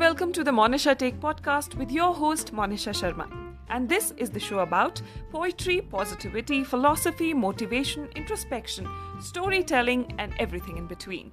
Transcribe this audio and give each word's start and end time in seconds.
welcome 0.00 0.32
to 0.32 0.42
the 0.42 0.50
Monisha 0.50 0.96
Take 0.96 1.16
podcast 1.20 1.74
with 1.74 1.90
your 1.92 2.14
host 2.14 2.54
Monisha 2.54 2.92
Sharma. 2.98 3.24
And 3.68 3.86
this 3.86 4.12
is 4.16 4.30
the 4.30 4.40
show 4.40 4.60
about 4.60 5.02
poetry, 5.30 5.82
positivity, 5.82 6.64
philosophy, 6.64 7.34
motivation, 7.34 8.08
introspection, 8.16 8.86
storytelling 9.20 10.14
and 10.18 10.32
everything 10.38 10.78
in 10.78 10.86
between. 10.86 11.32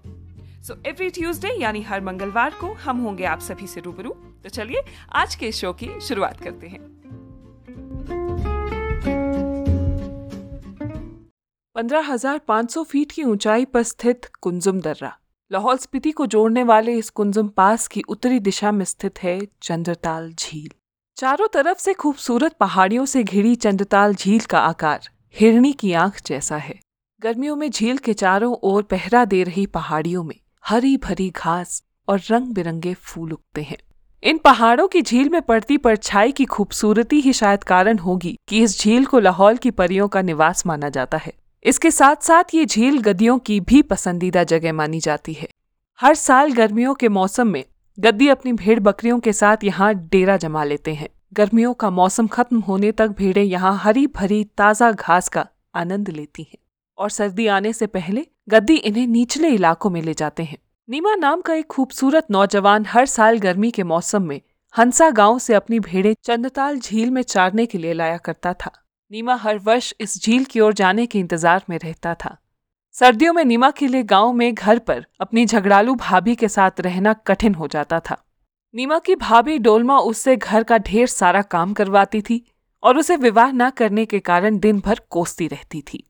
So 0.62 0.76
every 0.84 1.10
Tuesday 1.18 1.54
यानी 1.60 1.82
हर 1.82 2.02
मंगलवार 2.02 2.56
को 2.62 2.74
हम 2.86 2.98
होंगे 3.02 3.26
आप 3.26 3.40
सभी 3.42 3.68
से 3.68 3.82
रूबरू 3.82 4.10
तो 4.44 4.50
चलिए 4.50 4.84
आज 5.22 5.36
के 5.44 5.52
शो 5.52 5.72
की 5.82 5.90
शुरुआत 6.08 6.42
करते 6.44 6.68
हैं 6.68 6.82
पंद्रह 11.76 12.12
हज़ार 12.12 12.42
पाँच 12.48 12.72
सौ 12.72 12.84
फीट 12.92 13.12
की 13.12 13.24
ऊंचाई 13.24 13.66
पर 13.74 13.84
स्थित 13.84 14.26
कुंजुम 14.42 14.82
दर्रा 14.82 15.18
लाहौल 15.52 15.78
स्पीति 15.78 16.12
को 16.12 16.26
जोड़ने 16.26 16.64
वाले 16.64 16.94
इस 16.96 17.10
कुंजुम 17.10 17.48
पास 17.48 17.88
की 17.88 18.02
उत्तरी 18.02 18.40
दिशा 18.40 18.72
में 18.72 18.86
स्थित 18.86 19.24
है 19.24 19.40
चंद्रताल 19.62 20.34
झील। 20.34 20.70
चारों 21.18 21.48
तरफ़ 21.48 21.78
से 21.78 21.94
खूबसूरत 21.94 22.54
पहाड़ियों 22.54 23.06
से 23.06 23.24
घिरी 23.24 23.56
चंद्रताल 23.56 24.16
झील 24.16 24.40
का 24.40 24.60
आकार 24.60 25.10
हिरणी 25.36 25.74
की 25.74 25.94
आँख 25.94 26.22
जैसा 26.26 26.58
है। 26.58 26.80
गर्मियों 27.22 27.56
में 27.56 27.72
झील 27.72 27.98
के 27.98 28.14
चारों 28.14 28.54
ओर 28.64 28.84
पहरा 28.84 29.26
दे 29.26 29.44
रही 29.44 29.66
पहाड़ियों 29.66 30.24
में 30.24 30.36
हरी 30.66 30.98
भरी 30.98 31.30
घास 31.30 31.84
और 32.08 32.22
रंग 32.30 32.54
बिरंगे 32.54 32.94
फूल 32.94 33.32
उगते 33.34 33.62
हैं। 33.62 33.78
इन 34.24 34.38
पहाड़ों 34.38 34.88
की 34.88 35.02
झील 35.02 35.30
में 35.30 35.42
पड़ती 35.42 35.78
परछाई 35.78 36.32
की 36.32 36.46
खूबसूरती 36.46 37.20
ही 37.22 37.34
शायद 37.34 37.64
कारण 37.64 37.98
होगी 37.98 38.38
कि 38.48 38.64
इस 38.64 38.80
झील 38.80 39.06
को 39.06 39.20
लाहौल 39.20 39.58
की 39.58 39.72
परियों 39.72 40.08
का 40.08 40.22
निवास 40.22 40.66
माना 40.66 40.90
जाता 40.90 41.18
है। 41.18 41.34
इसके 41.68 41.90
साथ 41.92 42.16
साथ 42.16 42.54
ये 42.54 42.66
झील 42.66 43.00
गद्दियों 43.02 43.38
की 43.40 43.60
भी 43.60 43.82
पसंदीदा 43.82 44.44
जगह 44.44 44.74
मानी 44.74 45.00
जाती 45.00 45.34
है। 45.34 45.48
हर 46.00 46.14
साल 46.16 46.52
गर्मियों 46.52 46.94
के 46.94 47.10
मौसम 47.10 47.48
में 47.48 47.64
गद्दी 47.98 48.28
अपनी 48.28 48.54
भेड़ 48.54 48.80
बकरियों 48.80 49.20
के 49.20 49.34
साथ 49.34 49.64
यहाँ 49.64 49.94
डेरा 49.96 50.38
जमा 50.38 50.64
लेते 50.64 50.94
हैं। 50.94 51.10
गर्मियों 51.34 51.74
का 51.74 51.90
मौसम 51.90 52.28
खत्म 52.28 52.60
होने 52.60 52.92
तक 52.92 53.08
भेड़ें 53.08 53.44
यहाँ 53.44 53.76
हरी 53.78 54.06
भरी 54.08 54.44
ताज़ा 54.58 54.92
घास 54.92 55.30
का 55.30 55.46
आनंद 55.76 56.10
लेती 56.10 56.44
हैं। 56.44 56.58
और 56.98 57.10
सर्दी 57.10 57.48
आने 57.48 57.74
से 57.74 57.88
पहले 57.88 58.26
गद्दी 58.50 58.76
इन्हें 58.76 59.08
निचले 59.08 59.50
इलाकों 59.50 59.90
में 59.90 60.02
ले 60.02 60.14
जाते 60.14 60.44
हैं। 60.44 60.58
नीमा 60.90 61.16
नाम 61.16 61.42
का 61.42 61.54
एक 61.54 61.68
खूबसूरत 61.68 62.32
नौजवान 62.32 62.86
हर 62.86 63.06
साल 63.06 63.40
गर्मी 63.40 63.72
के 63.72 63.84
मौसम 63.84 64.24
में 64.24 64.42
हंसा 64.76 65.10
गाँव 65.12 65.40
से 65.40 65.54
अपनी 65.54 65.80
भेड़ें 65.80 66.14
चंदताल 66.24 66.80
झील 66.80 67.12
में 67.12 67.22
चारने 67.22 67.66
के 67.66 67.78
लिए 67.78 67.94
लाया 67.94 68.18
करता 68.18 68.54
था। 68.54 68.72
नीमा 69.12 69.36
हर 69.36 69.58
वर्ष 69.58 69.94
इस 70.02 70.22
झील 70.24 70.46
की 70.46 70.60
ओर 70.60 70.74
जाने 70.74 71.06
के 71.06 71.20
इंतज़ार 71.20 71.64
में 71.70 71.78
रहता 71.80 72.14
था। 72.16 72.36
सर्दियों 72.96 73.34
में 73.34 73.44
नीमा 73.46 73.70
के 73.72 73.88
लिए 73.88 74.04
गाँव 74.04 74.32
में 74.34 74.54
घर 74.54 74.80
पर 74.80 75.06
अपनी 75.20 75.46
झगड़ालू 75.46 75.94
भाभी 75.96 76.36
के 76.36 76.48
साथ 76.48 76.80
रहना 76.80 77.14
कठिन 77.28 77.56
हो 77.56 77.68
जाता 77.68 78.00
था। 78.00 78.18
नीमा 78.74 79.00
की 79.00 79.16
भाभी 79.16 79.58
डोलमा 79.60 79.98
उससे 80.00 80.36
घर 80.36 80.64
का 80.64 80.78
ढेर 80.78 81.08
सारा 81.08 81.42
काम 81.42 81.74
करवाती 81.74 82.22
थी 82.22 82.42
और 82.84 82.98
उसे 82.98 83.16
विवाह 83.16 83.52
न 83.52 83.70
करने 83.70 84.06
के 84.06 84.20
कारण 84.20 84.60
दिन 84.60 84.80
भर 84.80 85.00
कोसती 85.10 85.48
रहती 85.48 85.82
थी। 85.84 86.04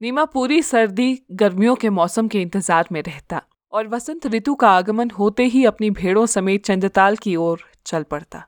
नीमा 0.00 0.24
पूरी 0.24 0.62
सर्दी, 0.62 1.18
गर्मियों 1.32 1.74
के 1.74 1.90
मौसम 1.90 2.28
के 2.28 2.42
इंतज़ार 2.42 2.88
में 2.92 3.02
रहता 3.02 3.42
और 3.72 3.88
वसंत 3.88 4.26
ऋतु 4.26 4.54
का 4.54 4.70
आगमन 4.70 5.10
होते 5.10 5.44
ही 5.44 5.64
अपनी 5.64 5.90
भेड़ों 5.90 6.26
समेत 6.26 6.64
चंदताल 6.66 7.16
की 7.16 7.36
ओर 7.36 7.60
चल 7.86 8.02
पड़ता। 8.02 8.46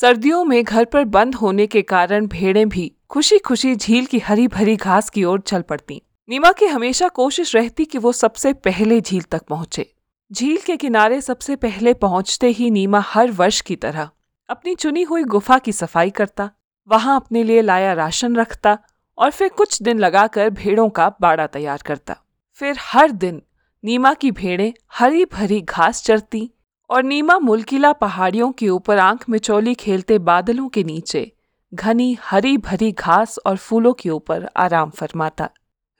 सर्दियों 0.00 0.44
में 0.44 0.64
घर 0.64 0.84
पर 0.84 1.04
बंद 1.04 1.34
होने 1.34 1.66
के 1.66 1.80
कारण 1.82 2.26
भेड़ें 2.26 2.68
भी 2.68 2.92
खुशी 3.10 3.38
खुशी 3.38 3.74
झील 3.76 4.04
की 4.06 4.18
हरी 4.18 4.46
भरी 4.48 4.74
घास 4.76 5.08
की 5.10 5.24
ओर 5.24 5.40
चल 5.40 5.62
पड़ती। 5.62 6.00
नीमा 6.28 6.52
की 6.52 6.66
हमेशा 6.66 7.08
कोशिश 7.08 7.54
रहती 7.56 7.84
कि 7.84 7.98
वो 7.98 8.12
सबसे 8.12 8.52
पहले 8.52 9.00
झील 9.00 9.22
तक 9.22 9.42
पहुँचे। 9.42 9.86
झील 10.32 10.58
के 10.66 10.76
किनारे 10.76 11.20
सबसे 11.20 11.56
पहले 11.56 11.94
पहुँचते 11.94 12.48
ही 12.48 12.70
नीमा 12.70 13.00
हर 13.06 13.30
वर्ष 13.30 13.60
की 13.60 13.76
तरह 13.76 14.10
अपनी 14.48 14.74
चुनी 14.74 15.02
हुई 15.02 15.24
गुफा 15.24 15.58
की 15.58 15.72
सफ़ाई 15.72 16.10
करता, 16.10 16.50
वहाँ 16.88 17.16
अपने 17.16 17.42
लिए 17.42 17.62
लाया 17.62 17.92
राशन 17.92 18.36
रखता 18.36 18.78
और 19.18 19.30
फिर 19.30 19.48
कुछ 19.48 19.82
दिन 19.82 19.98
लगाकर 19.98 20.50
भेड़ों 20.50 20.88
का 20.88 21.12
बाड़ा 21.20 21.46
तैयार 21.46 21.82
करता। 21.86 22.16
फिर 22.52 22.76
हर 22.80 23.10
दिन 23.10 23.42
नीमा 23.84 24.14
की 24.14 24.30
भेड़ें 24.30 24.72
हरी 24.92 25.24
भरी 25.24 25.60
घास 25.60 26.04
चरती 26.04 26.50
और 26.90 27.02
नीमा 27.02 27.38
मुल्किला 27.38 27.92
पहाड़ियों 27.92 28.52
के 28.52 28.68
ऊपर 28.68 28.98
आँख 28.98 29.28
में 29.28 29.38
चोली 29.38 29.74
खेलते 29.74 30.18
बादलों 30.18 30.68
के 30.68 30.84
नीचे, 30.84 31.32
घनी 31.74 32.18
हरी 32.22 32.56
भरी 32.58 32.92
घास 32.92 33.38
और 33.46 33.56
फूलों 33.56 33.92
के 33.92 34.10
ऊपर 34.10 34.48
आराम 34.56 34.90
फरमाता। 34.90 35.48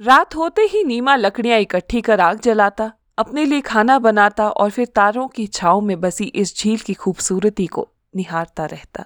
रात 0.00 0.36
होते 0.36 0.62
ही 0.62 0.84
नीमा 0.84 1.16
लकड़ियाँ 1.16 1.58
इकट्ठी 1.58 2.00
कर 2.00 2.20
आग 2.20 2.40
जलाता, 2.40 2.92
अपने 3.18 3.44
लिए 3.44 3.60
खाना 3.60 3.98
बनाता 3.98 4.48
और 4.48 4.70
फिर 4.70 4.86
तारों 4.86 5.28
की 5.28 5.46
छाव 5.46 5.80
में 5.80 6.00
बसी 6.00 6.24
इस 6.24 6.56
झील 6.56 6.78
की 6.78 6.94
खूबसूरती 6.94 7.66
को 7.66 7.88
निहारता 8.16 8.64
रहता। 8.64 9.04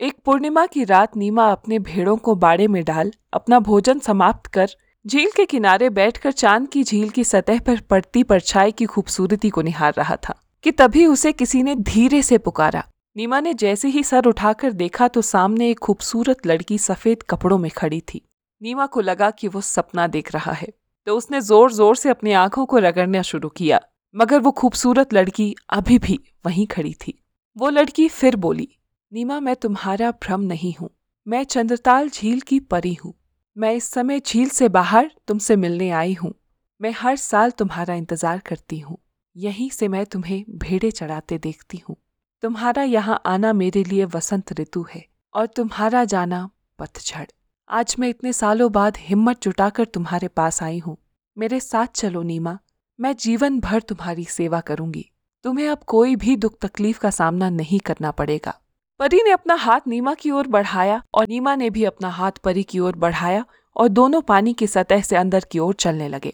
एक 0.00 0.14
पूर्णिमा 0.24 0.66
की 0.66 0.84
रात 0.84 1.16
नीमा 1.16 1.50
अपने 1.52 1.78
भेड़ों 1.78 2.16
को 2.16 2.34
बाड़े 2.34 2.68
में 2.68 2.84
डाल, 2.84 3.12
अपना 3.32 3.58
भोजन 3.58 3.98
समाप्त 3.98 4.46
कर, 4.46 4.70
झील 5.06 5.30
के 5.36 5.44
किनारे 5.46 5.90
बैठकर 5.90 6.32
चाँद 6.32 6.68
की 6.68 6.82
झील 6.84 7.10
की 7.10 7.24
सतह 7.24 7.58
पर 7.58 7.80
पड़ती 7.80 8.22
परछाई 8.22 8.72
की 8.72 8.84
खूबसूरती 8.84 9.50
को 9.50 9.62
निहार 9.62 9.94
रहा 9.98 10.16
था। 10.16 10.34
कि 10.64 10.70
तभी 10.72 11.04
उसे 11.06 11.32
किसी 11.32 11.62
ने 11.62 11.74
धीरे 11.76 12.22
से 12.22 12.38
पुकारा। 12.40 12.84
नीमा 13.16 13.40
ने 13.40 13.54
जैसे 13.54 13.88
ही 13.88 14.02
सर 14.04 14.26
उठाकर 14.26 14.72
देखा 14.72 15.08
तो 15.08 15.22
सामने 15.22 15.70
एक 15.70 15.78
खूबसूरत 15.78 16.46
लड़की 16.46 16.78
सफ़ेद 16.80 17.22
कपड़ों 17.30 17.58
में 17.58 17.70
खड़ी 17.70 18.00
थी। 18.04 18.20
नीमा 18.62 18.86
को 18.86 19.00
लगा 19.00 19.30
कि 19.32 19.48
वो 19.48 19.60
सपना 19.60 20.06
देख 20.08 20.32
रहा 20.34 20.52
है 20.52 20.68
तो 21.06 21.16
उसने 21.16 21.40
ज़ोर 21.40 21.72
ज़ोर 21.72 21.96
से 21.96 22.10
अपनी 22.10 22.32
आँखों 22.34 22.64
को 22.66 22.78
रगड़ना 22.78 23.22
शुरू 23.22 23.48
किया, 23.50 23.80
मगर 24.14 24.40
वो 24.40 24.50
खूबसूरत 24.52 25.14
लड़की 25.14 25.54
अभी 25.70 25.98
भी 25.98 26.18
वहीं 26.44 26.66
खड़ी 26.66 26.92
थी। 26.96 27.18
वो 27.56 27.68
लड़की 27.70 28.08
फिर 28.10 28.36
बोली, 28.36 28.68
नीमा, 29.12 29.40
मैं 29.40 29.56
तुम्हारा 29.56 30.10
भ्रम 30.22 30.40
नहीं 30.42 30.72
हूँ, 30.74 30.90
मैं 31.26 31.42
चंद्रताल 31.44 32.08
झील 32.10 32.40
की 32.40 32.60
परी 32.62 32.94
हूँ। 32.94 33.14
मैं 33.56 33.72
इस 33.74 33.90
समय 33.90 34.20
झील 34.20 34.48
से 34.50 34.68
बाहर 34.70 35.10
तुमसे 35.28 35.56
मिलने 35.56 35.90
आई 35.92 36.14
हूँ। 36.14 36.32
मैं 36.80 36.92
हर 36.96 37.16
साल 37.18 37.50
तुम्हारा 37.52 37.94
इंतज़ार 37.94 38.38
करती 38.46 38.78
हूँ। 38.78 38.98
यहीं 39.36 39.70
से 39.70 39.88
मैं 39.88 40.04
तुम्हें 40.06 40.44
भेड़े 40.50 40.90
चढ़ाते 40.90 41.38
देखती 41.38 41.82
हूँ। 41.88 41.96
तुम्हारा 42.42 42.82
यहाँ 42.82 43.20
आना 43.26 43.52
मेरे 43.52 43.84
लिए 43.84 44.04
वसंत 44.04 44.52
ऋतु 44.60 44.84
है 44.94 45.04
और 45.34 45.46
तुम्हारा 45.46 46.04
जाना 46.04 46.48
पतझड़। 46.78 47.26
आज 47.70 47.94
मैं 47.98 48.08
इतने 48.08 48.32
सालों 48.32 48.70
बाद 48.72 48.96
हिम्मत 48.96 49.42
जुटाकर 49.42 49.84
तुम्हारे 49.84 50.28
पास 50.28 50.62
आई 50.62 50.78
हूँ। 50.78 50.96
मेरे 51.36 51.60
साथ 51.60 51.86
चलो 51.86 52.22
नीमा, 52.22 52.58
मैं 52.98 53.14
जीवन 53.16 53.58
भर 53.60 53.80
तुम्हारी 53.80 54.24
सेवा 54.24 54.60
करूँगी। 54.60 55.10
तुम्हें 55.44 55.68
अब 55.68 55.78
कोई 55.86 56.16
भी 56.16 56.36
दुख 56.36 56.58
तकलीफ़ 56.60 56.98
का 56.98 57.10
सामना 57.10 57.50
नहीं 57.50 57.78
करना 57.80 58.10
पड़ेगा। 58.10 58.54
परी 59.00 59.22
ने 59.22 59.30
अपना 59.30 59.54
हाथ 59.54 59.80
नीमा 59.88 60.14
की 60.14 60.30
ओर 60.30 60.46
बढ़ाया 60.46 61.02
और 61.14 61.28
नीमा 61.28 61.54
ने 61.56 61.70
भी 61.70 61.84
अपना 61.84 62.08
हाथ 62.08 62.32
परी 62.44 62.62
की 62.62 62.78
ओर 62.78 62.96
बढ़ाया 62.96 63.44
और 63.76 63.88
दोनों 63.88 64.20
पानी 64.20 64.52
की 64.52 64.66
सतह 64.66 65.00
से 65.00 65.16
अंदर 65.16 65.44
की 65.50 65.58
ओर 65.58 65.74
चलने 65.74 66.08
लगे। 66.08 66.32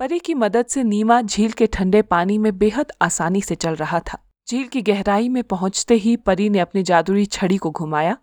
परी 0.00 0.18
की 0.18 0.34
मदद 0.34 0.66
से 0.66 0.82
नीमा 0.82 1.20
झील 1.22 1.52
के 1.52 1.66
ठंडे 1.66 2.00
पानी 2.02 2.36
में 2.38 2.56
बेहद 2.58 2.92
आसानी 3.02 3.40
से 3.42 3.54
चल 3.54 3.74
रहा 3.74 3.98
था। 4.00 4.18
झील 4.48 4.66
की 4.66 4.80
गहराई 4.82 5.28
में 5.28 5.42
पहुँचते 5.42 5.94
ही 5.94 6.14
परी 6.16 6.48
ने 6.48 6.58
अपनी 6.58 6.82
जादुई 6.82 7.24
छड़ी 7.26 7.56
को 7.56 7.70
घुमाया 7.70 8.16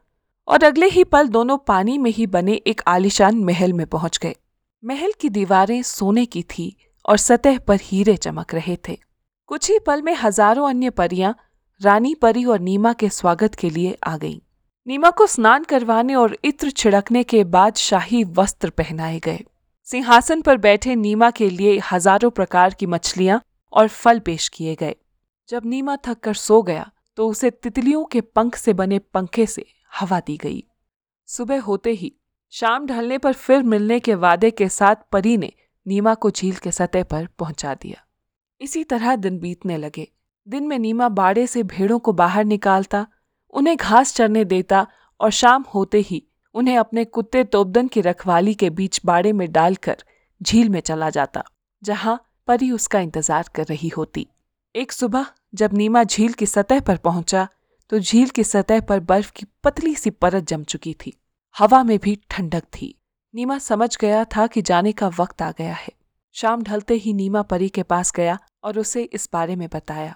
और 0.48 0.64
अगले 0.64 0.88
ही 0.88 1.04
पल 1.04 1.28
दोनों 1.28 1.58
पानी 1.58 1.98
में 1.98 2.10
ही 2.12 2.28
बने 2.28 2.54
एक 2.68 2.82
आलिशान 2.88 3.44
महल 3.44 3.74
में 3.74 3.86
पहुँच 3.88 4.18
गए। 4.18 4.34
महल 4.84 5.12
की 5.20 5.30
दीवारें 5.30 5.82
सोने 5.84 6.26
की 6.26 6.44
थी 6.50 6.76
और 7.06 7.18
सतह 7.18 7.58
पर 7.58 7.80
हीरे 7.82 8.16
चमक 8.18 8.54
रहे 8.54 8.78
थे। 8.88 8.98
कुछ 9.50 9.70
ही 9.72 9.80
पल 9.80 10.02
में 10.02 10.14
हज़ारों 10.16 10.70
अन्य 10.70 10.90
परियाँ, 10.90 11.36
रानी 11.82 12.14
परी 12.16 12.46
और 12.46 12.60
नीमा 12.60 12.94
के 12.94 13.10
स्वागत 13.10 13.56
के 13.56 13.70
लिए 13.70 13.98
आ 14.04 14.16
गईं। 14.18 14.40
नीमा 14.88 15.10
को 15.10 15.28
स्नान 15.28 15.64
करवाने 15.64 16.16
और 16.16 16.38
इत्र 16.44 16.70
छिड़कने 16.70 17.24
के 17.24 17.44
बाद 17.44 17.76
शाही 17.76 18.24
वस्त्र 18.24 18.70
पहनाए 18.70 19.20
गए। 19.20 19.44
सिंहासन 19.88 20.42
पर 20.42 20.58
बैठे 20.58 20.96
नीमा 20.96 21.30
के 21.32 21.50
लिए 21.50 21.78
हज़ारों 21.92 22.30
प्रकार 22.32 22.74
की 22.74 22.86
मछलियाँ 22.86 23.42
और 23.74 23.88
फल 23.88 24.20
पेश 24.20 24.48
किए 24.50 24.76
गए। 24.76 24.96
जब 25.50 25.66
नीमा 25.66 25.96
थक 26.08 26.20
कर 26.20 26.34
सो 26.34 26.62
गया 26.62 26.90
तो 27.18 27.28
उसे 27.30 27.50
तितलियों 27.52 28.04
के 28.06 28.22
पंख 28.22 28.56
से 28.56 28.74
बने 28.74 29.00
पंखे 29.14 29.46
से 29.46 29.66
हवा 29.92 30.20
दी 30.20 30.38
गई। 30.38 30.64
सुबह 31.30 31.62
होते 31.62 31.92
ही, 31.92 32.12
शाम 32.54 32.86
ढलने 32.88 33.18
पर 33.18 33.34
फिर 33.34 33.64
मिलने 33.64 34.00
के 34.00 34.16
वादे 34.16 34.52
के 34.52 34.70
साथ 34.70 34.96
परी 35.12 35.38
ने 35.38 35.52
नीमा 35.86 36.14
को 36.14 36.32
झील 36.32 36.56
के 36.56 36.72
सतह 36.72 37.04
पर 37.04 37.28
पहुँचा 37.40 37.74
दिया। 37.74 38.04
इसी 38.62 38.84
तरह 38.84 39.16
दिन 39.16 39.40
बीतने 39.40 39.78
लगे। 39.78 40.08
दिन 40.48 40.68
में 40.68 40.78
नीमा 40.80 41.10
बाड़े 41.12 41.48
से 41.48 41.64
भेड़ों 41.64 42.00
को 42.00 42.14
बाहर 42.14 42.46
निकालता, 42.46 43.06
उन्हें 43.54 43.76
घास 43.78 44.16
चरने 44.16 44.46
देता 44.46 44.86
और 45.20 45.32
शाम 45.32 45.66
होते 45.74 46.00
ही 46.00 46.26
उन्हें 46.56 46.78
अपने 46.78 47.04
कुत्ते 47.06 47.44
तोबदन 47.46 47.88
की 47.88 48.02
रखवाली 48.02 48.54
के 48.54 48.70
बीच 48.72 49.00
बाड़े 49.06 49.32
में 49.34 49.52
डालकर 49.52 50.04
झील 50.42 50.70
में 50.70 50.80
चला 50.82 51.10
जाता, 51.10 51.44
जहाँ 51.84 52.20
परी 52.48 52.72
उसका 52.72 53.00
इंतज़ार 53.00 53.50
कर 53.56 53.66
रही 53.66 53.88
होती। 53.88 54.28
एक 54.76 54.92
सुबह 54.92 55.26
जब 55.56 55.74
नीमा 55.74 56.04
झील 56.04 56.34
की 56.34 56.46
सतह 56.46 56.80
पर 56.82 56.98
पहुँचा 57.00 57.48
तो 57.92 58.00
झील 58.00 58.30
की 58.30 58.44
सतह 58.44 58.80
पर 58.82 59.00
बर्फ़ 59.02 59.32
की 59.32 59.46
पतली 59.64 59.94
सी 59.96 60.10
परत 60.12 60.44
जम 60.44 60.64
चुकी 60.64 60.94
थी। 60.96 61.14
हवा 61.56 61.84
में 61.84 61.98
भी 62.00 62.18
ठंडक 62.30 62.64
थी। 62.74 62.94
नीमा 63.34 63.58
समझ 63.60 63.96
गया 63.98 64.24
था 64.28 64.48
कि 64.48 64.62
जाने 64.62 64.92
का 64.92 65.08
वक्त 65.20 65.42
आ 65.42 65.52
गया 65.52 65.74
है। 65.74 65.92
शाम 66.36 66.64
ढलते 66.64 66.94
ही 66.96 67.14
नीमा 67.14 67.42
परी 67.44 67.70
के 67.70 67.84
पास 67.84 68.12
गया 68.12 68.38
और 68.64 68.80
उसे 68.80 69.04
इस 69.04 69.30
बारे 69.34 69.56
में 69.56 69.68
बताया। 69.74 70.16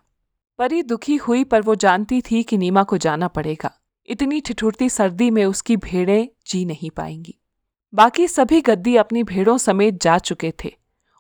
परी 0.60 0.82
दुखी 0.84 1.16
हुई 1.18 1.44
पर 1.44 1.62
वो 1.62 1.76
जानती 1.78 2.22
थी 2.22 2.42
कि 2.44 2.58
नीमा 2.58 2.84
को 2.84 2.98
जाना 2.98 3.28
पड़ेगा। 3.30 3.72
इतनी 4.10 4.42
ठिठुरती 4.42 4.90
सर्दी 4.90 5.32
में 5.32 5.46
उसकी 5.46 5.78
भेड़ें 5.78 6.28
जी 6.48 6.66
नहीं 6.66 6.90
पाएँगी। 6.90 7.40
बाकी 7.94 8.28
सभी 8.28 8.62
गद्दी 8.62 8.96
अपनी 8.96 9.24
भेड़ों 9.24 9.58
समेत 9.58 10.02
जा 10.02 10.18
चुके 10.18 10.54
थे 10.64 10.74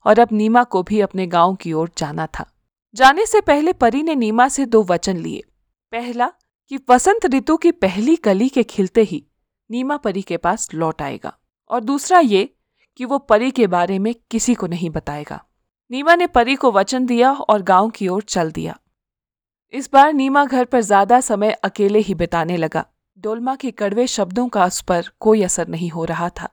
और 0.06 0.20
अब 0.20 0.28
नीमा 0.32 0.64
को 0.64 0.84
भी 0.84 1.02
अपने 1.02 1.28
गाँव 1.28 1.56
की 1.56 1.74
ओर 1.74 1.92
जाना 1.98 2.28
था। 2.28 2.52
जाने 2.96 3.26
से 3.26 3.42
पहले 3.42 3.74
परी 3.74 4.04
ने 4.04 4.16
नीमा 4.16 4.48
से 4.48 4.66
दो 4.66 4.84
वचन 4.84 5.18
लिए। 5.18 5.44
पहला, 5.92 6.32
कि 6.70 6.80
वसंत 6.90 7.26
ऋतु 7.26 7.58
की 7.58 7.72
पहली 7.72 8.16
कली 8.16 8.50
के 8.50 8.64
खिलते 8.64 9.02
ही 9.02 9.26
नीमा 9.72 9.98
परी 9.98 10.22
के 10.22 10.38
पास 10.38 10.74
लौट 10.74 11.02
आएगा। 11.02 11.38
और 11.70 11.84
दूसरा 11.84 12.20
ये, 12.20 12.54
कि 12.98 13.06
वो 13.06 13.18
परी 13.18 13.52
के 13.52 13.68
बारे 13.68 14.00
में 14.00 14.16
किसी 14.32 14.54
को 14.54 14.68
नहीं 14.68 14.90
बताएगा। 14.90 15.44
नीमा 15.92 16.16
ने 16.16 16.28
परी 16.28 16.56
को 16.56 16.72
वचन 16.72 17.06
दिया 17.06 17.32
और 17.34 17.62
गाँव 17.62 17.90
की 17.90 18.08
ओर 18.08 18.22
चल 18.22 18.52
दिया। 18.52 18.80
इस 19.74 19.90
बार 19.94 20.14
नीमा 20.14 20.44
घर 20.46 20.66
पर 20.66 20.82
ज़्यादा 20.82 21.20
समय 21.22 21.52
अकेले 21.64 22.00
ही 22.00 22.14
बिताने 22.14 22.56
लगा। 22.58 22.84
डोलमा 23.18 23.56
के 23.56 23.70
कड़वे 23.72 24.06
शब्दों 24.08 24.48
का 24.48 24.66
उस 24.66 24.80
पर 24.82 25.10
कोई 25.20 25.44
असर 25.44 25.68
नहीं 25.68 25.90
हो 25.90 26.06
रहा 26.06 26.30
था। 26.30 26.48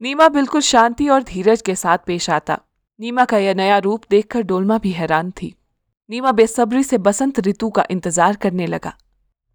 नीमा 0.00 0.28
बिल्कुल 0.28 0.60
शांति 0.60 1.08
और 1.08 1.22
धीरज 1.22 1.62
के 1.62 1.74
साथ 1.74 1.98
पेश 1.98 2.28
आता। 2.30 2.58
नीमा 3.00 3.24
का 3.24 3.38
यह 3.38 3.54
नया 3.54 3.78
रूप 3.78 4.04
देखकर 4.10 4.42
डोलमा 4.42 4.78
भी 4.78 4.90
हैरान 4.90 5.30
थी। 5.32 5.52
नीमा 6.10 6.32
बेसब्री 6.32 6.82
से 6.82 6.98
बसंत 6.98 7.40
ऋतु 7.40 7.70
का 7.70 7.84
इंतज़ार 7.90 8.36
करने 8.36 8.66
लगा। 8.66 8.94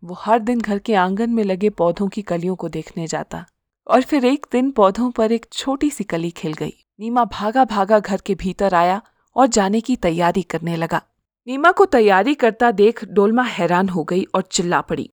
वो 0.03 0.17
हर 0.19 0.39
दिन 0.39 0.61
घर 0.61 0.79
के 0.79 0.95
आँगन 0.95 1.29
में 1.29 1.43
लगे 1.43 1.69
पौधों 1.71 2.07
की 2.07 2.21
कलियों 2.21 2.55
को 2.55 2.69
देखने 2.69 3.07
जाता 3.07 3.45
और 3.87 4.01
फिर 4.01 4.25
एक 4.25 4.45
दिन 4.51 4.71
पौधों 4.71 5.09
पर 5.11 5.31
एक 5.31 5.45
छोटी 5.53 5.89
सी 5.89 6.03
कली 6.03 6.31
खिल 6.31 6.53
गई। 6.53 6.73
नीमा 6.99 7.25
भागा 7.31 7.65
भागा 7.65 7.99
घर 7.99 8.21
के 8.21 8.35
भीतर 8.35 8.73
आया 8.75 9.01
और 9.35 9.47
जाने 9.49 9.81
की 9.81 9.95
तैयारी 9.95 10.41
करने 10.43 10.75
लगा। 10.75 11.01
नीमा 11.47 11.71
को 11.71 11.85
तैयारी 11.85 12.33
करता 12.33 12.69
देख 12.71 13.03
डोलमा 13.05 13.43
हैरान 13.43 13.89
हो 13.89 14.03
गई 14.03 14.23
और 14.35 14.41
चिल्ला 14.41 14.79
पड़ी। 14.81 15.09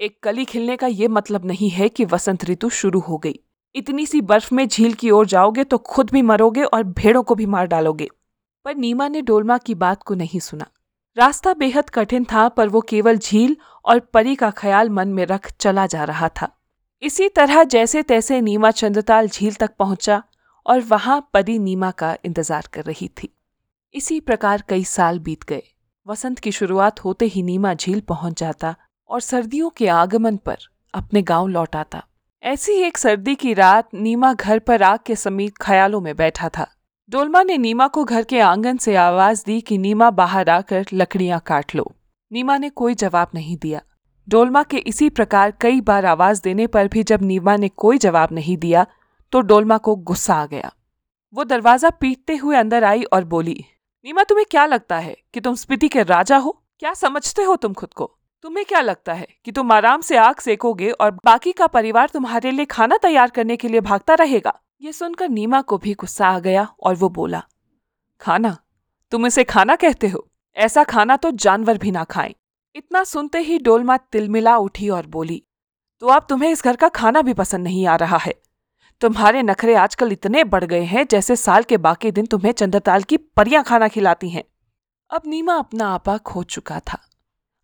एक 0.00 0.18
कली 0.22 0.44
खिलने 0.44 0.76
का 0.76 0.86
ये 0.86 1.08
मतलब 1.08 1.44
नहीं 1.44 1.68
है 1.70 1.88
कि 1.88 2.04
वसंत 2.04 2.44
ऋतु 2.44 2.68
शुरू 2.70 3.00
हो 3.00 3.18
गई। 3.18 3.34
इतनी 3.74 4.06
सी 4.06 4.20
बर्फ़ 4.22 4.54
में 4.54 4.66
झील 4.68 4.94
की 4.94 5.10
ओर 5.10 5.26
जाओगे 5.26 5.64
तो 5.64 5.78
खुद 5.78 6.10
भी 6.10 6.22
मरोगे 6.22 6.64
और 6.64 6.82
भेड़ों 6.84 7.22
को 7.22 7.34
भी 7.34 7.46
मार 7.46 7.66
डालोगे। 7.66 8.08
पर 8.66 8.76
नीमा 8.76 9.08
ने 9.08 9.22
डोलमा 9.22 9.58
की 9.58 9.74
बात 9.76 10.02
को 10.02 10.14
नहीं 10.14 10.40
सुना। 10.40 10.66
रास्ता 11.16 11.54
बेहद 11.54 11.90
कठिन 11.90 12.24
था, 12.24 12.48
पर 12.48 12.68
वो 12.68 12.80
केवल 12.80 13.18
झील 13.18 13.56
और 13.84 14.00
परी 14.00 14.34
का 14.34 14.50
ख्याल 14.50 14.90
मन 14.90 15.08
में 15.08 15.24
रख 15.26 15.50
चला 15.60 15.86
जा 15.86 16.04
रहा 16.04 16.28
था। 16.30 16.52
इसी 17.02 17.28
तरह 17.28 17.64
जैसे 17.64 18.02
तैसे 18.02 18.40
नीमा 18.40 18.70
चंद्रताल 18.72 19.28
झील 19.28 19.54
तक 19.54 19.76
पहुँचा 19.78 20.22
और 20.66 20.80
वहाँ 20.82 21.20
परी 21.34 21.58
नीमा 21.58 21.90
का 21.90 22.16
इंतज़ार 22.24 22.68
कर 22.72 22.84
रही 22.84 23.08
थी। 23.08 23.34
इसी 23.94 24.18
प्रकार 24.20 24.62
कई 24.68 24.84
साल 24.84 25.18
बीत 25.18 25.44
गए। 25.44 25.62
वसंत 26.06 26.38
की 26.38 26.50
शुरुआत 26.52 27.00
होते 27.00 27.26
ही 27.26 27.42
नीमा 27.42 27.72
झील 27.74 28.00
पहुँच 28.00 28.40
जाता 28.40 28.74
और 29.10 29.20
सर्दियों 29.20 29.70
के 29.70 29.86
आगमन 29.88 30.36
पर 30.36 30.56
अपने 30.94 31.22
गाँव 31.22 31.46
लौट 31.46 31.76
आता। 31.76 32.02
ऐसी 32.42 32.72
एक 32.82 32.98
सर्दी 32.98 33.34
की 33.34 33.54
रात 33.54 33.88
नीमा 33.94 34.32
घर 34.32 34.58
पर 34.58 34.82
आग 34.82 34.98
के 35.06 35.16
समीप 35.16 35.54
ख्यालों 35.60 36.00
में 36.00 36.14
बैठा 36.16 36.48
था। 36.48 36.66
डोलमा 37.10 37.42
ने 37.42 37.56
नीमा 37.58 37.86
को 37.88 38.04
घर 38.04 38.22
के 38.22 38.40
आँगन 38.40 38.76
से 38.76 38.94
आवाज़ 38.96 39.42
दी 39.46 39.60
कि 39.60 39.78
नीमा 39.78 40.10
बाहर 40.10 40.50
आकर 40.50 40.84
लकड़ियाँ 40.92 41.40
काट 41.46 41.74
लो। 41.74 41.90
नीमा 42.30 42.56
ने 42.58 42.70
कोई 42.70 42.94
जवाब 42.94 43.30
नहीं 43.34 43.56
दिया। 43.56 43.80
डोलमा 44.28 44.62
के 44.62 44.76
इसी 44.76 45.08
प्रकार 45.10 45.54
कई 45.60 45.80
बार 45.80 46.06
आवाज़ 46.06 46.42
देने 46.42 46.66
पर 46.66 46.88
भी 46.88 47.02
जब 47.04 47.22
नीमा 47.22 47.56
ने 47.56 47.68
कोई 47.76 47.98
जवाब 47.98 48.32
नहीं 48.32 48.56
दिया 48.56 48.86
तो 49.32 49.40
डोलमा 49.40 49.78
को 49.78 49.96
गुस्सा 49.96 50.34
आ 50.34 50.46
गया। 50.46 50.72
वो 51.34 51.44
दरवाज़ा 51.44 51.90
पीटते 51.90 52.36
हुए 52.36 52.56
अंदर 52.56 52.84
आई 52.84 53.02
और 53.02 53.24
बोली 53.26 53.64
नीमा, 54.04 54.22
तुम्हें 54.22 54.44
क्या 54.50 54.64
लगता 54.66 54.98
है 54.98 55.16
कि 55.34 55.40
तुम 55.40 55.54
स्पीति 55.54 55.88
के 55.88 56.02
राजा 56.02 56.36
हो? 56.36 56.50
क्या 56.80 56.92
समझते 56.94 57.42
हो 57.42 57.54
तुम 57.56 57.72
खुद 57.72 57.92
को? 57.92 58.04
तुम्हें 58.44 58.64
क्या 58.66 58.80
लगता 58.80 59.12
है 59.12 59.26
कि 59.44 59.52
तुम 59.52 59.72
आराम 59.72 60.00
से 60.00 60.16
आग 60.16 60.38
सेकोगे 60.38 60.90
और 60.90 61.10
बाकी 61.24 61.52
का 61.52 61.66
परिवार 61.66 62.08
तुम्हारे 62.08 62.50
लिए 62.50 62.64
खाना 62.64 62.96
तैयार 62.96 63.30
करने 63.30 63.56
के 63.56 63.68
लिए 63.68 63.80
भागता 63.80 64.14
रहेगा? 64.14 64.52
ये 64.82 64.92
सुनकर 64.92 65.28
नीमा 65.28 65.60
को 65.60 65.78
भी 65.78 65.94
गुस्सा 65.94 66.28
आ 66.28 66.38
गया 66.38 66.66
और 66.80 66.94
वो 66.94 67.08
बोला, 67.08 67.42
खाना? 68.20 68.56
तुम 69.12 69.26
इसे 69.26 69.44
खाना 69.44 69.76
कहते 69.76 70.08
हो? 70.08 70.26
ऐसा 70.56 70.84
खाना 70.84 71.16
तो 71.16 71.30
जानवर 71.30 71.78
भी 71.78 71.90
ना 71.90 72.04
खाएँ। 72.04 72.34
इतना 72.74 73.04
सुनते 73.04 73.38
ही 73.38 73.58
डोलमा 73.58 73.96
तिलमिला 73.96 74.56
उठी 74.56 74.88
और 74.88 75.06
बोली 75.06 75.42
तो 76.02 76.06
अब 76.06 76.26
तुम्हें 76.28 76.50
इस 76.50 76.64
घर 76.64 76.76
का 76.76 76.88
खाना 76.88 77.22
भी 77.22 77.34
पसंद 77.34 77.64
नहीं 77.64 77.86
आ 77.86 77.96
रहा 77.96 78.16
है। 78.16 78.34
तुम्हारे 79.00 79.42
नखरे 79.42 79.74
आजकल 79.74 80.12
इतने 80.12 80.42
बढ़ 80.44 80.64
गए 80.64 80.82
हैं 80.82 81.06
जैसे 81.10 81.36
साल 81.36 81.62
के 81.62 81.76
बाकी 81.76 82.10
दिन 82.10 82.26
तुम्हें 82.26 82.52
चंद्रताल 82.52 83.02
की 83.02 83.16
परियाँ 83.16 83.62
खाना 83.64 83.88
खिलाती 83.88 84.28
हैं। 84.28 84.42
अब 85.10 85.22
नीमा 85.26 85.54
अपना 85.54 85.88
आपा 85.88 86.16
खो 86.18 86.42
चुका 86.42 86.80
था। 86.80 86.98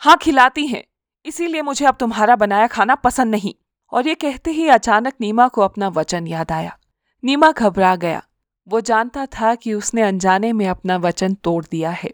हाँ 0.00 0.16
खिलाती 0.16 0.66
हैं, 0.66 0.82
इसीलिए 1.24 1.62
मुझे 1.62 1.86
अब 1.86 1.96
तुम्हारा 2.00 2.36
बनाया 2.36 2.66
खाना 2.66 2.94
पसंद 2.94 3.30
नहीं। 3.30 3.54
और 3.92 4.08
ये 4.08 4.14
कहते 4.14 4.50
ही 4.50 4.68
अचानक 4.68 5.14
नीमा 5.20 5.48
को 5.48 5.62
अपना 5.62 5.88
वचन 5.88 6.26
याद 6.26 6.52
आया। 6.52 6.76
नीमा 7.24 7.50
घबरा 7.52 7.94
गया। 7.96 8.22
वो 8.68 8.80
जानता 8.80 9.26
था 9.26 9.54
कि 9.54 9.74
उसने 9.74 10.02
अनजाने 10.02 10.52
में 10.52 10.66
अपना 10.68 10.96
वचन 10.96 11.34
तोड़ 11.34 11.64
दिया 11.70 11.90
है। 11.90 12.10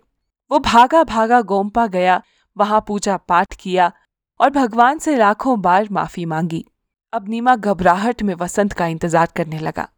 वो 0.50 0.58
भागा 0.58 1.04
भागा 1.04 1.40
गोम्पा 1.42 1.86
गया, 1.86 2.22
वहाँ 2.56 2.84
पूजा 2.88 3.16
पाठ 3.16 3.54
किया 3.54 3.92
और 4.40 4.50
भगवान 4.50 4.98
से 4.98 5.16
लाखों 5.16 5.60
बार 5.60 5.88
माफ़ी 5.92 6.24
मांगी। 6.24 6.64
अब 7.12 7.28
नीमा 7.28 7.54
घबराहट 7.56 8.22
में 8.22 8.34
वसंत 8.34 8.72
का 8.72 8.86
इंतज़ार 8.86 9.28
करने 9.36 9.58
लगा। 9.58 9.88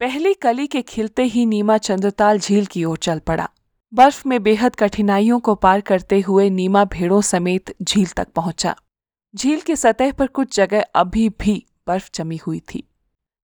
पहली 0.00 0.32
कली 0.34 0.66
के 0.66 0.82
खिलते 0.82 1.22
ही 1.24 1.44
नीमा 1.46 1.76
चंद्रताल 1.78 2.38
झील 2.38 2.66
की 2.66 2.84
ओर 2.84 2.96
चल 2.96 3.18
पड़ा। 3.18 3.48
बर्फ़ 3.92 4.22
में 4.28 4.42
बेहद 4.42 4.76
कठिनाइयों 4.76 5.38
को 5.40 5.54
पार 5.54 5.80
करते 5.80 6.20
हुए 6.20 6.50
नीमा 6.50 6.84
भेड़ों 6.84 7.20
समेत 7.20 7.74
झील 7.82 8.06
तक 8.06 8.28
पहुँचा। 8.28 8.74
झील 9.34 9.60
की 9.60 9.76
सतह 9.76 10.12
पर 10.12 10.26
कुछ 10.26 10.56
जगह 10.56 10.84
अभी 10.94 11.28
भी 11.40 11.64
बर्फ़ 11.86 12.10
जमी 12.14 12.36
हुई 12.36 12.60
थी। 12.74 12.82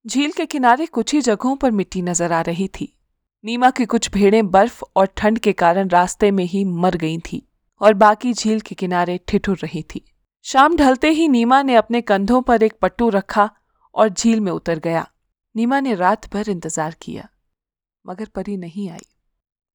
झील 0.05 0.31
के 0.31 0.45
किनारे 0.45 0.85
कुछ 0.85 1.13
ही 1.13 1.21
जगहों 1.21 1.55
पर 1.55 1.71
मिट्टी 1.71 2.01
नज़र 2.01 2.31
आ 2.31 2.41
रही 2.41 2.67
थी। 2.67 2.91
नीमा 3.43 3.69
की 3.69 3.85
कुछ 3.85 4.11
भेड़ें 4.11 4.51
बर्फ़ 4.51 4.83
और 4.95 5.13
ठंड 5.17 5.39
के 5.39 5.53
कारण 5.53 5.89
रास्ते 5.89 6.31
में 6.31 6.45
ही 6.45 6.65
मर 6.65 6.95
गई 6.95 7.17
थी 7.17 7.45
और 7.81 7.93
बाकी 7.93 8.33
झील 8.33 8.59
के 8.59 8.75
किनारे 8.75 9.19
ठिठुर 9.27 9.57
रही 9.57 9.83
थी। 9.83 10.05
शाम 10.45 10.75
ढलते 10.77 11.09
ही 11.09 11.27
नीमा 11.27 11.61
ने 11.61 11.75
अपने 11.75 11.99
कंधों 12.01 12.41
पर 12.41 12.63
एक 12.63 12.73
पट्टू 12.81 13.07
रखा 13.09 13.49
और 13.95 14.09
झील 14.09 14.39
में 14.39 14.51
उतर 14.51 14.79
गया। 14.79 15.05
नीमा 15.55 15.79
ने 15.79 15.95
रात 15.95 16.27
भर 16.33 16.49
इंतज़ार 16.49 16.95
किया, 17.01 17.27
मगर 18.05 18.25
परी 18.25 18.57
नहीं 18.57 18.89
आई। 18.89 19.05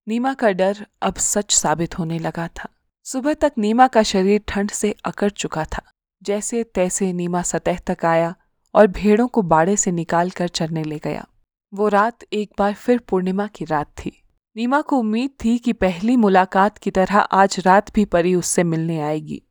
नीमा 0.06 0.32
का 0.34 0.50
डर 0.50 0.84
अब 1.02 1.16
सच 1.18 1.54
साबित 1.54 1.98
होने 1.98 2.18
लगा 2.18 2.46
था। 2.48 2.68
सुबह 3.06 3.34
तक 3.34 3.52
नीमा 3.58 3.86
का 3.88 4.02
शरीर 4.04 4.42
ठंड 4.48 4.70
से 4.72 4.94
अकड़ 5.04 5.30
चुका 5.30 5.64
था। 5.66 5.82
जैसे 6.22 6.62
तैसे 6.64 7.12
नीमा 7.14 7.42
सतह 7.42 7.78
तक 7.86 8.04
आया 8.04 8.34
और 8.74 8.86
भेड़ों 8.92 9.28
को 9.28 9.42
बाड़े 9.44 9.76
से 9.76 9.92
निकाल 9.92 10.30
कर 10.30 10.48
चरने 10.50 10.84
ले 10.84 10.98
गया। 11.00 11.26
वो 11.72 11.88
रात 11.88 12.24
एक 12.24 12.50
बार 12.58 12.74
फिर 12.76 12.98
पूर्णिमा 13.08 13.46
की 13.48 13.64
रात 13.64 13.92
थी। 13.96 14.16
नीमा 14.56 14.80
को 14.82 14.98
उम्मीद 14.98 15.30
थी 15.44 15.58
कि 15.58 15.72
पहली 15.74 16.16
मुलाकात 16.18 16.78
की 16.78 16.90
तरह 16.92 17.18
आज 17.18 17.60
रात 17.66 17.94
भी 17.94 18.04
परी 18.06 18.34
उससे 18.36 18.64
मिलने 18.64 19.00
आएगी। 19.02 19.42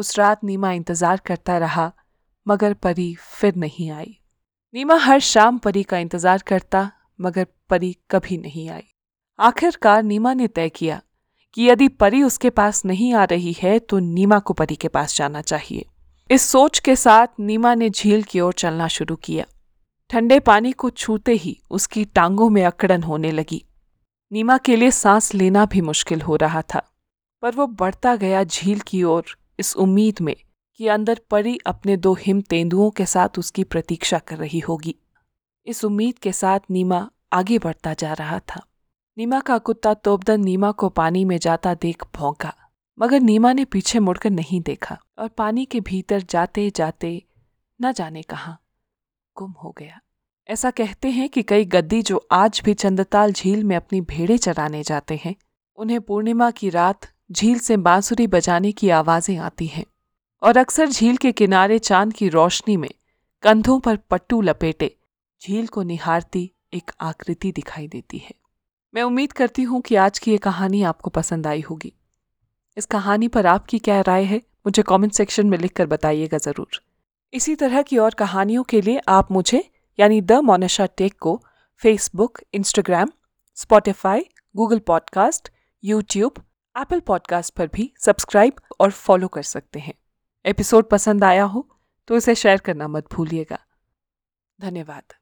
उस 0.00 0.18
रात 0.18 0.44
नीमा 0.44 0.70
इंतज़ार 0.72 1.20
करता 1.26 1.56
रहा, 1.58 1.90
मगर 2.46 2.74
परी 2.74 3.14
फिर 3.32 3.56
नहीं 3.56 3.90
आई। 3.92 4.16
नीमा 4.74 4.96
हर 4.98 5.20
शाम 5.20 5.58
परी 5.58 5.82
का 5.82 5.98
इंतज़ार 5.98 6.42
करता, 6.46 6.90
मगर 7.20 7.46
परी 7.70 7.96
कभी 8.10 8.38
नहीं 8.38 8.68
आई। 8.70 8.82
आखिरकार 9.38 10.02
नीमा 10.04 10.32
ने 10.34 10.46
तय 10.48 10.68
किया 10.70 11.00
कि 11.56 11.68
यदि 11.68 11.88
परी 11.90 12.22
उसके 12.22 12.50
पास 12.50 12.84
नहीं 12.84 13.12
आ 13.14 13.24
रही 13.24 13.52
है 13.52 13.78
तो 13.80 13.98
नीमा 14.00 14.38
को 14.38 14.54
परी 14.54 14.76
के 14.76 14.88
पास 14.88 15.16
जाना 15.16 15.40
चाहिए। 15.42 15.84
इस 16.30 16.42
सोच 16.42 16.78
के 16.78 16.94
साथ 16.96 17.40
नीमा 17.40 17.74
ने 17.74 17.90
झील 17.90 18.22
की 18.22 18.40
ओर 18.40 18.52
चलना 18.54 18.86
शुरू 18.88 19.16
किया। 19.18 19.44
ठंडे 20.10 20.38
पानी 20.40 20.72
को 20.72 20.90
छूते 20.92 21.32
ही 21.34 21.56
उसकी 21.70 22.04
टांगों 22.06 22.48
में 22.50 22.64
अकड़न 22.64 23.02
होने 23.02 23.32
लगी। 23.32 23.64
नीमा 24.32 24.56
के 24.58 24.76
लिए 24.76 24.90
सांस 24.92 25.32
लेना 25.34 25.64
भी 25.66 25.80
मुश्किल 25.82 26.20
हो 26.22 26.36
रहा 26.36 26.62
था, 26.64 26.82
पर 27.42 27.54
वो 27.54 27.66
बढ़ता 27.68 28.14
गया 28.16 28.42
झील 28.44 28.80
की 28.80 29.02
ओर 29.04 29.36
इस 29.60 29.76
उम्मीद 29.76 30.20
में 30.20 30.34
कि 30.74 30.86
अंदर 30.86 31.20
परी 31.30 31.58
अपने 31.66 31.96
दो 31.96 32.14
हिम 32.14 32.40
तेंदुओं 32.40 32.90
के 32.90 33.06
साथ 33.06 33.38
उसकी 33.38 33.64
प्रतीक्षा 33.64 34.18
कर 34.18 34.36
रही 34.36 34.58
होगी। 34.58 34.94
इस 35.66 35.84
उम्मीद 35.84 36.18
के 36.18 36.32
साथ 36.32 36.60
नीमा 36.70 37.10
आगे 37.32 37.58
बढ़ता 37.58 37.94
जा 37.94 38.12
रहा 38.12 38.38
था। 38.38 38.64
नीमा 39.18 39.40
का 39.40 39.58
कुत्ता 39.58 39.94
तोबदन 39.94 40.40
नीमा 40.40 40.70
को 40.72 40.88
पानी 40.88 41.24
में 41.24 41.38
जाता 41.38 41.74
देख 41.74 42.04
भौंका, 42.14 42.54
मगर 42.98 43.20
नीमा 43.20 43.52
ने 43.52 43.64
पीछे 43.64 43.98
मुड़कर 43.98 44.30
नहीं 44.30 44.60
देखा 44.60 44.98
और 45.18 45.28
पानी 45.28 45.64
के 45.64 45.80
भीतर 45.80 46.22
जाते 46.22 46.70
जाते 46.70 47.22
न 47.80 47.92
जाने 47.92 48.22
कहा 48.22 48.56
गुम 49.36 49.54
हो 49.64 49.74
गया। 49.78 50.00
ऐसा 50.48 50.70
कहते 50.70 51.10
हैं 51.10 51.28
कि 51.28 51.42
कई 51.42 51.64
गद्दी 51.64 52.02
जो 52.02 52.26
आज 52.32 52.62
भी 52.64 52.74
चंदताल 52.74 53.32
झील 53.32 53.64
में 53.64 53.76
अपनी 53.76 54.00
भेड़े 54.00 54.38
चराने 54.38 54.82
जाते 54.82 55.20
हैं, 55.24 55.34
उन्हें 55.76 56.00
पूर्णिमा 56.00 56.50
की 56.50 56.70
रात 56.70 57.06
झील 57.30 57.58
से 57.58 57.76
बांसुरी 57.76 58.26
बजाने 58.26 58.72
की 58.72 58.90
आवाज़ें 58.90 59.36
आती 59.36 59.66
हैं, 59.66 59.84
और 60.42 60.56
अक्सर 60.56 60.88
झील 60.88 61.16
के 61.16 61.32
किनारे 61.32 61.78
चाँद 61.78 62.12
की 62.12 62.28
रोशनी 62.28 62.76
में 62.76 62.90
कंधों 63.42 63.78
पर 63.80 63.96
पट्टू 63.96 64.40
लपेटे, 64.40 64.94
झील 65.42 65.66
को 65.66 65.82
निहारती 65.82 66.50
एक 66.74 66.90
आकृति 67.00 67.52
दिखाई 67.52 67.88
देती 67.88 68.18
है। 68.18 68.34
मैं 68.94 69.02
उम्मीद 69.02 69.32
करती 69.32 69.62
हूँ 69.62 69.80
कि 69.80 69.94
आज 69.94 70.18
की 70.18 70.30
ये 70.30 70.38
कहानी 70.38 70.82
आपको 70.82 71.10
पसंद 71.10 71.46
आई 71.46 71.60
होगी। 71.60 71.92
इस 72.76 72.86
कहानी 72.86 73.28
पर 73.28 73.46
आपकी 73.46 73.78
क्या 73.78 74.00
राय 74.00 74.24
है, 74.24 74.38
मुझे 74.38 74.82
कमेंट 74.82 75.12
सेक्शन 75.12 75.46
में 75.46 75.58
लिखकर 75.58 75.86
बताइएगा 75.86 76.38
ज़रूर। 76.38 76.82
इसी 77.32 77.54
तरह 77.54 77.82
की 77.82 77.98
और 77.98 78.14
कहानियों 78.14 78.62
के 78.62 78.80
लिए 78.80 79.00
आप 79.08 79.32
मुझे, 79.32 79.64
यानी 79.98 80.20
द 80.20 80.32
मोनिशा 80.32 80.86
टेक 80.86 81.18
को 81.18 81.40
Facebook 81.82 82.40
Instagram 82.54 83.10
Spotify 83.56 84.26
Google 84.56 84.78
podcast 84.78 85.48
YouTube 85.84 86.42
Apple 86.76 87.00
podcast 87.00 87.54
पर 87.54 87.66
भी 87.66 87.92
सब्सक्राइब 87.98 88.60
और 88.80 88.90
फॉलो 88.90 89.28
कर 89.28 89.42
सकते 89.42 89.78
हैं। 89.78 89.94
एपिसोड 90.44 90.88
पसंद 90.88 91.24
आया 91.24 91.44
हो 91.44 91.68
तो 92.08 92.16
इसे 92.16 92.34
शेयर 92.34 92.58
करना 92.58 92.88
मत 92.88 93.12
भूलिएगा। 93.12 93.58
धन्यवाद। 94.60 95.19